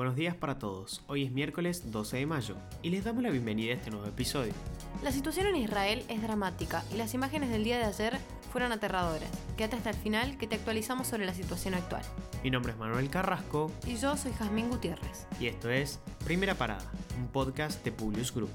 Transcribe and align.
Buenos 0.00 0.16
días 0.16 0.34
para 0.34 0.58
todos. 0.58 1.04
Hoy 1.08 1.24
es 1.24 1.30
miércoles 1.30 1.92
12 1.92 2.16
de 2.16 2.24
mayo 2.24 2.56
y 2.80 2.88
les 2.88 3.04
damos 3.04 3.22
la 3.22 3.28
bienvenida 3.28 3.74
a 3.74 3.76
este 3.76 3.90
nuevo 3.90 4.06
episodio. 4.06 4.54
La 5.02 5.12
situación 5.12 5.46
en 5.46 5.56
Israel 5.56 6.06
es 6.08 6.22
dramática 6.22 6.82
y 6.90 6.96
las 6.96 7.12
imágenes 7.12 7.50
del 7.50 7.64
día 7.64 7.76
de 7.76 7.84
ayer 7.84 8.18
fueron 8.50 8.72
aterradoras. 8.72 9.28
Quédate 9.58 9.76
hasta 9.76 9.90
el 9.90 9.96
final 9.96 10.38
que 10.38 10.46
te 10.46 10.54
actualizamos 10.54 11.06
sobre 11.06 11.26
la 11.26 11.34
situación 11.34 11.74
actual. 11.74 12.00
Mi 12.42 12.50
nombre 12.50 12.72
es 12.72 12.78
Manuel 12.78 13.10
Carrasco 13.10 13.70
Y 13.86 13.96
yo 13.96 14.16
soy 14.16 14.32
Jazmín 14.32 14.70
Gutiérrez. 14.70 15.26
y 15.38 15.48
esto 15.48 15.68
es 15.68 16.00
Primera 16.24 16.54
Parada, 16.54 16.90
un 17.18 17.28
podcast 17.28 17.84
de 17.84 17.92
Publius 17.92 18.32
Group. 18.32 18.48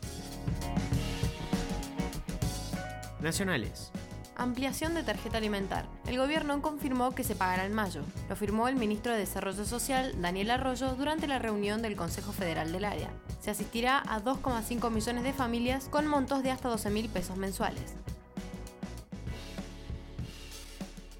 Nacionales. 3.22 3.92
Ampliación 4.38 4.94
de 4.96 5.04
tarjeta 5.04 5.38
alimentar. 5.38 5.86
El 6.08 6.18
gobierno 6.18 6.62
confirmó 6.62 7.16
que 7.16 7.24
se 7.24 7.36
pagará 7.36 7.66
en 7.66 7.74
mayo. 7.74 8.02
Lo 8.28 8.36
firmó 8.36 8.68
el 8.68 8.76
ministro 8.76 9.14
de 9.14 9.20
Desarrollo 9.20 9.64
Social, 9.64 10.14
Daniel 10.22 10.52
Arroyo, 10.52 10.96
durante 10.96 11.26
la 11.28 11.40
reunión 11.40 11.82
del 11.82 11.96
Consejo 11.96 12.34
Federal 12.34 12.74
del 12.74 12.84
Área. 12.84 13.10
Se 13.40 13.52
asistirá 13.52 14.04
a 14.06 14.22
2,5 14.22 14.92
millones 14.92 15.24
de 15.24 15.32
familias 15.32 15.88
con 15.90 16.06
montos 16.08 16.44
de 16.44 16.52
hasta 16.52 16.68
12 16.68 16.90
mil 16.90 17.08
pesos 17.08 17.38
mensuales. 17.38 17.96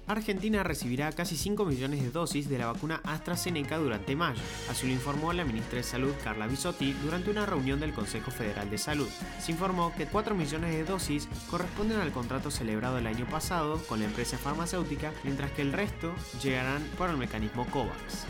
Argentina 0.06 0.62
recibirá 0.62 1.10
casi 1.12 1.36
5 1.36 1.64
millones 1.64 2.00
de 2.02 2.10
dosis 2.10 2.48
de 2.48 2.58
la 2.58 2.66
vacuna 2.66 3.00
AstraZeneca 3.02 3.76
durante 3.78 4.14
mayo, 4.14 4.40
así 4.70 4.86
lo 4.86 4.92
informó 4.92 5.32
la 5.32 5.44
ministra 5.44 5.78
de 5.78 5.82
Salud 5.82 6.14
Carla 6.22 6.46
Bisotti 6.46 6.92
durante 7.02 7.30
una 7.30 7.44
reunión 7.44 7.80
del 7.80 7.92
Consejo 7.92 8.30
Federal 8.30 8.70
de 8.70 8.78
Salud. 8.78 9.08
Se 9.40 9.50
informó 9.50 9.92
que 9.96 10.06
4 10.06 10.34
millones 10.36 10.70
de 10.70 10.84
dosis 10.84 11.28
corresponden 11.50 11.98
al 11.98 12.12
contrato 12.12 12.50
celebrado 12.50 12.98
el 12.98 13.06
año 13.06 13.26
pasado 13.26 13.82
con 13.88 13.98
la 13.98 14.04
empresa 14.04 14.38
farmacéutica, 14.38 15.12
mientras 15.24 15.50
que 15.50 15.62
el 15.62 15.72
resto 15.72 16.14
llegarán 16.40 16.82
por 16.96 17.10
el 17.10 17.16
mecanismo 17.16 17.66
COVAX. 17.66 18.26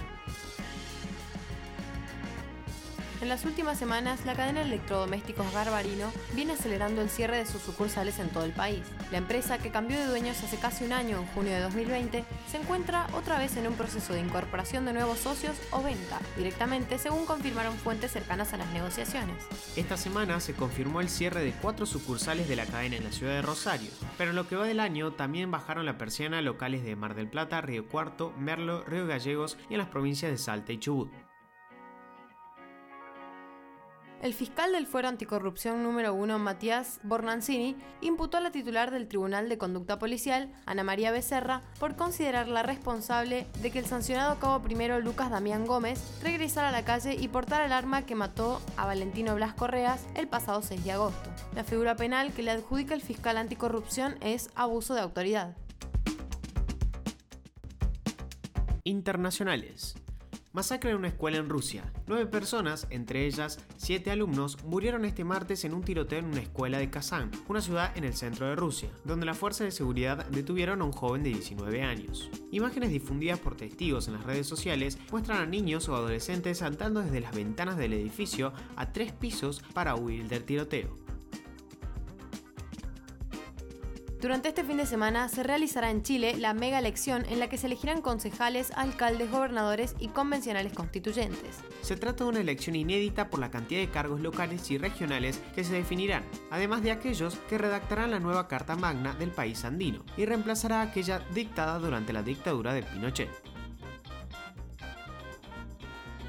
En 3.26 3.30
las 3.30 3.44
últimas 3.44 3.76
semanas, 3.76 4.24
la 4.24 4.36
cadena 4.36 4.60
de 4.60 4.66
electrodomésticos 4.66 5.52
Garbarino 5.52 6.12
viene 6.36 6.52
acelerando 6.52 7.02
el 7.02 7.10
cierre 7.10 7.38
de 7.38 7.44
sus 7.44 7.60
sucursales 7.60 8.20
en 8.20 8.28
todo 8.28 8.44
el 8.44 8.52
país. 8.52 8.82
La 9.10 9.18
empresa, 9.18 9.58
que 9.58 9.72
cambió 9.72 9.98
de 9.98 10.06
dueños 10.06 10.40
hace 10.44 10.56
casi 10.58 10.84
un 10.84 10.92
año, 10.92 11.18
en 11.18 11.26
junio 11.26 11.52
de 11.52 11.58
2020, 11.58 12.24
se 12.48 12.56
encuentra 12.56 13.08
otra 13.14 13.40
vez 13.40 13.56
en 13.56 13.66
un 13.66 13.74
proceso 13.74 14.12
de 14.12 14.20
incorporación 14.20 14.84
de 14.84 14.92
nuevos 14.92 15.18
socios 15.18 15.56
o 15.72 15.82
venta, 15.82 16.20
directamente 16.36 17.00
según 17.00 17.26
confirmaron 17.26 17.74
fuentes 17.74 18.12
cercanas 18.12 18.52
a 18.52 18.58
las 18.58 18.72
negociaciones. 18.72 19.34
Esta 19.74 19.96
semana 19.96 20.38
se 20.38 20.54
confirmó 20.54 21.00
el 21.00 21.08
cierre 21.08 21.42
de 21.42 21.50
cuatro 21.50 21.84
sucursales 21.84 22.46
de 22.48 22.54
la 22.54 22.66
cadena 22.66 22.94
en 22.94 23.02
la 23.02 23.10
ciudad 23.10 23.32
de 23.32 23.42
Rosario, 23.42 23.90
pero 24.16 24.30
en 24.30 24.36
lo 24.36 24.46
que 24.46 24.54
va 24.54 24.68
del 24.68 24.78
año 24.78 25.14
también 25.14 25.50
bajaron 25.50 25.84
la 25.84 25.98
persiana 25.98 26.42
locales 26.42 26.84
de 26.84 26.94
Mar 26.94 27.16
del 27.16 27.28
Plata, 27.28 27.60
Río 27.60 27.88
Cuarto, 27.88 28.32
Merlo, 28.38 28.84
Río 28.84 29.08
Gallegos 29.08 29.58
y 29.68 29.74
en 29.74 29.78
las 29.78 29.88
provincias 29.88 30.30
de 30.30 30.38
Salta 30.38 30.72
y 30.72 30.78
Chubut. 30.78 31.25
El 34.22 34.32
fiscal 34.32 34.72
del 34.72 34.86
Fuero 34.86 35.08
Anticorrupción 35.08 35.82
número 35.82 36.14
1, 36.14 36.38
Matías 36.38 37.00
Bornancini, 37.02 37.76
imputó 38.00 38.38
a 38.38 38.40
la 38.40 38.50
titular 38.50 38.90
del 38.90 39.08
Tribunal 39.08 39.50
de 39.50 39.58
Conducta 39.58 39.98
Policial, 39.98 40.50
Ana 40.64 40.84
María 40.84 41.12
Becerra, 41.12 41.62
por 41.78 41.96
considerarla 41.96 42.62
responsable 42.62 43.46
de 43.60 43.70
que 43.70 43.78
el 43.78 43.84
sancionado 43.84 44.38
cabo 44.40 44.62
primero 44.62 45.00
Lucas 45.00 45.30
Damián 45.30 45.66
Gómez 45.66 46.02
regresara 46.22 46.70
a 46.70 46.72
la 46.72 46.84
calle 46.84 47.14
y 47.14 47.28
portara 47.28 47.66
el 47.66 47.72
arma 47.72 48.06
que 48.06 48.14
mató 48.14 48.62
a 48.78 48.86
Valentino 48.86 49.34
Blas 49.34 49.52
Correas 49.52 50.06
el 50.14 50.28
pasado 50.28 50.62
6 50.62 50.82
de 50.82 50.92
agosto. 50.92 51.30
La 51.54 51.62
figura 51.62 51.94
penal 51.94 52.32
que 52.32 52.42
le 52.42 52.52
adjudica 52.52 52.94
el 52.94 53.02
fiscal 53.02 53.36
anticorrupción 53.36 54.16
es 54.22 54.48
abuso 54.54 54.94
de 54.94 55.02
autoridad. 55.02 55.56
Internacionales. 58.82 59.94
Masacre 60.56 60.92
en 60.92 60.96
una 60.96 61.08
escuela 61.08 61.36
en 61.36 61.50
Rusia. 61.50 61.92
Nueve 62.06 62.24
personas, 62.24 62.86
entre 62.88 63.26
ellas 63.26 63.58
siete 63.76 64.10
alumnos, 64.10 64.64
murieron 64.64 65.04
este 65.04 65.22
martes 65.22 65.66
en 65.66 65.74
un 65.74 65.82
tiroteo 65.82 66.20
en 66.20 66.24
una 66.24 66.40
escuela 66.40 66.78
de 66.78 66.88
Kazán, 66.88 67.30
una 67.46 67.60
ciudad 67.60 67.94
en 67.94 68.04
el 68.04 68.14
centro 68.14 68.46
de 68.46 68.56
Rusia, 68.56 68.88
donde 69.04 69.26
las 69.26 69.36
fuerzas 69.36 69.66
de 69.66 69.70
seguridad 69.70 70.24
detuvieron 70.28 70.80
a 70.80 70.84
un 70.86 70.92
joven 70.92 71.22
de 71.22 71.28
19 71.28 71.82
años. 71.82 72.30
Imágenes 72.52 72.88
difundidas 72.88 73.38
por 73.38 73.54
testigos 73.54 74.08
en 74.08 74.14
las 74.14 74.24
redes 74.24 74.46
sociales 74.46 74.96
muestran 75.12 75.42
a 75.42 75.46
niños 75.46 75.90
o 75.90 75.94
adolescentes 75.94 76.56
saltando 76.56 77.02
desde 77.02 77.20
las 77.20 77.34
ventanas 77.34 77.76
del 77.76 77.92
edificio 77.92 78.54
a 78.76 78.94
tres 78.94 79.12
pisos 79.12 79.62
para 79.74 79.94
huir 79.94 80.26
del 80.26 80.44
tiroteo. 80.44 81.05
Durante 84.20 84.48
este 84.48 84.64
fin 84.64 84.78
de 84.78 84.86
semana 84.86 85.28
se 85.28 85.42
realizará 85.42 85.90
en 85.90 86.02
Chile 86.02 86.36
la 86.38 86.54
mega 86.54 86.78
elección 86.78 87.26
en 87.28 87.38
la 87.38 87.50
que 87.50 87.58
se 87.58 87.66
elegirán 87.66 88.00
concejales, 88.00 88.70
alcaldes, 88.72 89.30
gobernadores 89.30 89.94
y 89.98 90.08
convencionales 90.08 90.72
constituyentes. 90.72 91.58
Se 91.82 91.96
trata 91.96 92.24
de 92.24 92.30
una 92.30 92.40
elección 92.40 92.76
inédita 92.76 93.28
por 93.28 93.40
la 93.40 93.50
cantidad 93.50 93.80
de 93.80 93.90
cargos 93.90 94.20
locales 94.20 94.70
y 94.70 94.78
regionales 94.78 95.42
que 95.54 95.64
se 95.64 95.74
definirán, 95.74 96.24
además 96.50 96.82
de 96.82 96.92
aquellos 96.92 97.36
que 97.48 97.58
redactarán 97.58 98.10
la 98.10 98.18
nueva 98.18 98.48
Carta 98.48 98.74
Magna 98.74 99.12
del 99.14 99.32
país 99.32 99.64
andino 99.66 100.02
y 100.16 100.24
reemplazará 100.24 100.80
aquella 100.80 101.18
dictada 101.34 101.78
durante 101.78 102.14
la 102.14 102.22
dictadura 102.22 102.72
de 102.72 102.84
Pinochet. 102.84 103.55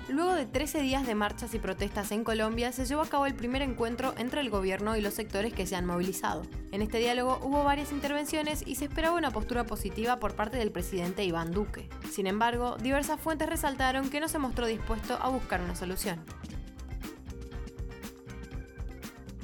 Luego 0.10 0.36
de 0.36 0.46
13 0.46 0.82
días 0.82 1.06
de 1.06 1.16
marchas 1.16 1.54
y 1.54 1.60
protestas 1.60 2.14
en 2.14 2.24
Colombia, 2.24 2.72
se 2.72 2.86
llevó 2.86 3.02
a 3.02 3.10
cabo 3.10 3.26
el 3.26 3.36
primer 3.36 3.62
encuentro 3.62 4.14
entre 4.18 4.40
el 4.40 4.50
gobierno 4.50 4.96
y 4.96 5.02
los 5.02 5.14
sectores 5.14 5.54
que 5.54 5.68
se 5.68 5.76
han 5.76 5.86
movilizado. 5.86 6.44
En 6.72 6.82
este 6.82 7.00
diálogo 7.00 7.40
hubo 7.44 7.66
varias 7.66 7.92
intervenciones 7.92 8.64
y 8.66 8.76
se 8.76 8.86
esperaba 8.86 9.18
una 9.18 9.32
postura 9.32 9.66
positiva 9.66 10.18
por 10.18 10.34
parte 10.34 10.58
del 10.58 10.72
presidente 10.72 11.26
Iván 11.26 11.52
Duque. 11.52 11.90
Sin 12.10 12.26
embargo, 12.26 12.78
diversas 12.78 13.20
fuentes 13.20 13.50
resaltaron 13.50 14.10
que 14.10 14.22
no 14.22 14.30
se 14.30 14.40
mostró 14.40 14.66
dispuesto 14.66 15.18
a 15.22 15.28
buscar 15.28 15.60
una 15.60 15.76
solución. 15.76 16.24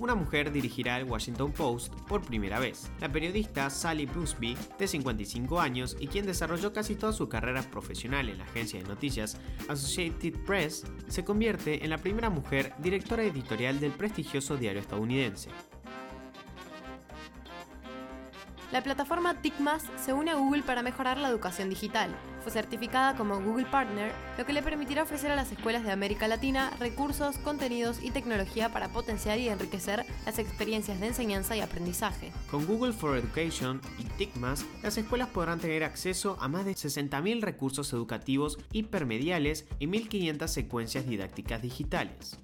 Una 0.04 0.16
mujer 0.16 0.52
dirigirá 0.52 0.98
el 0.98 1.06
Washington 1.06 1.54
Post 1.54 1.94
por 2.10 2.24
primera 2.24 2.60
vez. 2.60 2.92
La 3.00 3.10
periodista 3.10 3.70
Sally 3.70 4.06
Busby, 4.06 4.58
de 4.78 4.86
55 4.86 5.62
años 5.62 5.96
y 5.98 6.08
quien 6.08 6.26
desarrolló 6.26 6.74
casi 6.74 6.96
toda 6.96 7.14
su 7.14 7.30
carrera 7.30 7.62
profesional 7.62 8.28
en 8.28 8.38
la 8.38 8.44
agencia 8.44 8.82
de 8.82 8.90
noticias 8.90 9.38
Associated 9.70 10.44
Press, 10.46 10.84
se 11.08 11.24
convierte 11.24 11.86
en 11.86 11.90
la 11.90 12.00
primera 12.00 12.30
mujer 12.30 12.74
directora 12.80 13.24
editorial 13.24 13.80
del 13.80 13.94
prestigioso 13.94 14.58
diario 14.58 14.82
estadounidense. 14.82 15.50
La 18.74 18.82
plataforma 18.82 19.40
TICMAS 19.40 19.84
se 20.04 20.14
une 20.14 20.32
a 20.32 20.36
Google 20.36 20.64
para 20.64 20.82
mejorar 20.82 21.20
la 21.20 21.30
educación 21.30 21.70
digital. 21.70 22.10
Fue 22.42 22.52
certificada 22.52 23.16
como 23.16 23.40
Google 23.40 23.68
Partner, 23.68 24.12
lo 24.36 24.48
que 24.48 24.54
le 24.54 24.64
permitirá 24.64 25.04
ofrecer 25.04 25.30
a 25.30 25.36
las 25.36 25.52
escuelas 25.52 25.84
de 25.84 25.92
América 25.92 26.28
Latina 26.28 26.72
recursos, 26.80 27.38
contenidos 27.38 28.02
y 28.02 28.10
tecnología 28.10 28.70
para 28.70 28.90
potenciar 28.90 29.38
y 29.38 29.48
enriquecer 29.48 30.08
las 30.26 30.40
experiencias 30.40 31.00
de 31.00 31.06
enseñanza 31.06 31.56
y 31.56 31.62
aprendizaje. 31.62 32.32
Con 32.50 32.66
Google 32.66 32.94
for 32.94 33.16
Education 33.16 33.80
y 34.00 34.06
TICMAS, 34.06 34.66
las 34.82 34.98
escuelas 34.98 35.28
podrán 35.28 35.60
tener 35.60 35.84
acceso 35.84 36.36
a 36.42 36.48
más 36.48 36.66
de 36.66 36.72
60.000 36.72 37.44
recursos 37.44 37.94
educativos 37.94 38.58
hipermediales 38.72 39.68
y 39.78 39.86
1.500 39.86 40.48
secuencias 40.48 41.06
didácticas 41.06 41.62
digitales. 41.62 42.40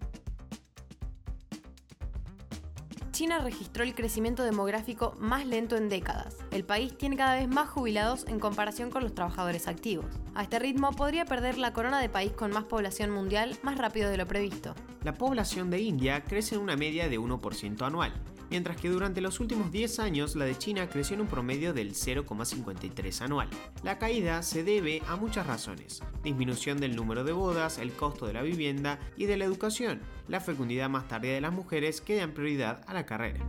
China 3.20 3.40
registró 3.40 3.84
el 3.84 3.94
crecimiento 3.94 4.44
demográfico 4.44 5.14
más 5.20 5.46
lento 5.46 5.76
en 5.76 5.90
décadas. 5.90 6.38
El 6.52 6.64
país 6.64 6.98
tiene 6.98 7.18
cada 7.18 7.36
vez 7.36 7.50
más 7.50 7.68
jubilados 7.68 8.26
en 8.30 8.40
comparación 8.40 8.92
con 8.92 9.04
los 9.04 9.14
trabajadores 9.14 9.68
activos. 9.68 10.06
A 10.36 10.44
este 10.44 10.58
ritmo 10.58 10.92
podría 10.92 11.26
perder 11.26 11.58
la 11.58 11.74
corona 11.74 12.00
de 12.00 12.08
país 12.08 12.32
con 12.32 12.52
más 12.52 12.64
población 12.64 13.12
mundial 13.12 13.58
más 13.62 13.78
rápido 13.78 14.10
de 14.10 14.16
lo 14.16 14.26
previsto. 14.26 14.74
La 15.04 15.16
población 15.16 15.70
de 15.70 15.82
India 15.82 16.24
crece 16.24 16.56
en 16.56 16.62
una 16.62 16.78
media 16.78 17.10
de 17.10 17.20
1% 17.20 17.82
anual, 17.82 18.14
mientras 18.50 18.78
que 18.78 18.90
durante 18.90 19.22
los 19.22 19.40
últimos 19.40 19.72
10 19.72 20.00
años 20.00 20.36
la 20.36 20.46
de 20.46 20.58
China 20.58 20.90
creció 20.90 21.16
en 21.16 21.22
un 21.22 21.28
promedio 21.28 21.74
del 21.74 21.94
0,53 21.94 23.22
anual. 23.22 23.50
La 23.84 23.98
caída 23.98 24.42
se 24.44 24.64
debe 24.64 25.02
a 25.08 25.16
muchas 25.16 25.48
razones, 25.48 26.02
disminución 26.24 26.80
del 26.80 26.96
número 26.96 27.24
de 27.24 27.32
bodas, 27.32 27.78
el 27.78 27.94
costo 27.94 28.28
de 28.28 28.34
la 28.34 28.42
vivienda 28.42 29.00
y 29.18 29.26
de 29.26 29.38
la 29.38 29.46
educación, 29.46 30.02
la 30.28 30.40
fecundidad 30.40 30.90
más 30.90 31.08
tardía 31.08 31.34
de 31.34 31.42
las 31.42 31.54
mujeres 31.54 32.02
que 32.02 32.16
dan 32.16 32.32
prioridad 32.32 32.82
a 32.88 32.94
la 32.94 33.06
carrera. 33.06 33.40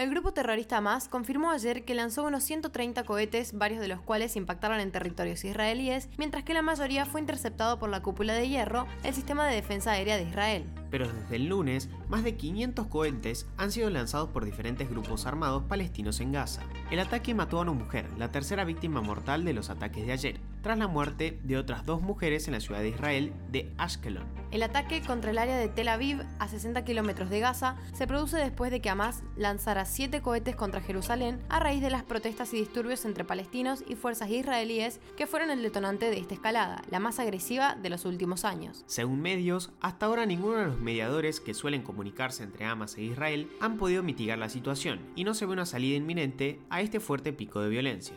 El 0.00 0.08
grupo 0.08 0.32
terrorista 0.32 0.78
Hamas 0.78 1.08
confirmó 1.08 1.50
ayer 1.50 1.84
que 1.84 1.94
lanzó 1.94 2.24
unos 2.24 2.42
130 2.44 3.04
cohetes, 3.04 3.52
varios 3.52 3.82
de 3.82 3.88
los 3.88 4.00
cuales 4.00 4.34
impactaron 4.34 4.80
en 4.80 4.92
territorios 4.92 5.44
israelíes, 5.44 6.08
mientras 6.16 6.42
que 6.42 6.54
la 6.54 6.62
mayoría 6.62 7.04
fue 7.04 7.20
interceptado 7.20 7.78
por 7.78 7.90
la 7.90 8.00
cúpula 8.00 8.32
de 8.32 8.48
hierro, 8.48 8.86
el 9.02 9.12
sistema 9.12 9.46
de 9.46 9.56
defensa 9.56 9.90
aérea 9.90 10.16
de 10.16 10.22
Israel. 10.22 10.64
Pero 10.90 11.10
desde 11.10 11.36
el 11.36 11.46
lunes, 11.46 11.88
más 12.08 12.24
de 12.24 12.36
500 12.36 12.86
cohetes 12.86 13.46
han 13.56 13.72
sido 13.72 13.90
lanzados 13.90 14.30
por 14.30 14.44
diferentes 14.44 14.90
grupos 14.90 15.26
armados 15.26 15.64
palestinos 15.64 16.20
en 16.20 16.32
Gaza. 16.32 16.62
El 16.90 17.00
ataque 17.00 17.34
mató 17.34 17.58
a 17.58 17.62
una 17.62 17.72
mujer, 17.72 18.06
la 18.18 18.30
tercera 18.30 18.64
víctima 18.64 19.00
mortal 19.00 19.44
de 19.44 19.52
los 19.52 19.70
ataques 19.70 20.06
de 20.06 20.12
ayer. 20.12 20.40
Tras 20.62 20.78
la 20.78 20.88
muerte 20.88 21.38
de 21.42 21.56
otras 21.56 21.86
dos 21.86 22.02
mujeres 22.02 22.46
en 22.48 22.54
la 22.54 22.60
ciudad 22.60 22.80
de 22.80 22.88
Israel 22.88 23.32
de 23.50 23.72
Ashkelon. 23.78 24.24
El 24.50 24.62
ataque 24.62 25.00
contra 25.02 25.30
el 25.30 25.38
área 25.38 25.56
de 25.56 25.68
Tel 25.68 25.88
Aviv, 25.88 26.22
a 26.38 26.48
60 26.48 26.84
kilómetros 26.84 27.30
de 27.30 27.40
Gaza, 27.40 27.76
se 27.92 28.06
produce 28.06 28.36
después 28.36 28.70
de 28.70 28.80
que 28.80 28.90
Hamas 28.90 29.22
lanzara 29.36 29.84
siete 29.84 30.22
cohetes 30.22 30.56
contra 30.56 30.80
Jerusalén 30.80 31.40
a 31.48 31.60
raíz 31.60 31.80
de 31.80 31.90
las 31.90 32.02
protestas 32.02 32.52
y 32.52 32.58
disturbios 32.58 33.04
entre 33.04 33.24
palestinos 33.24 33.84
y 33.88 33.94
fuerzas 33.94 34.28
israelíes 34.30 35.00
que 35.16 35.26
fueron 35.26 35.50
el 35.50 35.62
detonante 35.62 36.10
de 36.10 36.18
esta 36.18 36.34
escalada, 36.34 36.82
la 36.90 36.98
más 36.98 37.20
agresiva 37.20 37.76
de 37.76 37.90
los 37.90 38.04
últimos 38.04 38.44
años. 38.44 38.84
Según 38.86 39.20
medios, 39.20 39.70
hasta 39.80 40.06
ahora 40.06 40.26
ninguno 40.26 40.56
de 40.56 40.66
los 40.66 40.80
mediadores 40.80 41.40
que 41.40 41.54
suelen 41.54 41.82
comunicarse 41.82 42.42
entre 42.42 42.66
Hamas 42.66 42.96
e 42.96 43.02
Israel 43.02 43.50
han 43.60 43.76
podido 43.76 44.02
mitigar 44.02 44.38
la 44.38 44.48
situación 44.48 45.00
y 45.14 45.24
no 45.24 45.34
se 45.34 45.46
ve 45.46 45.52
una 45.52 45.66
salida 45.66 45.96
inminente 45.96 46.60
a 46.70 46.80
este 46.80 47.00
fuerte 47.00 47.32
pico 47.32 47.60
de 47.60 47.68
violencia. 47.68 48.16